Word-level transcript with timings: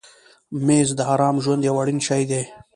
مېز 0.65 0.89
د 0.97 0.99
آرام 1.13 1.35
ژوند 1.43 1.61
یو 1.69 1.75
اړین 1.81 1.99
شی 2.07 2.23
دی. 2.29 2.43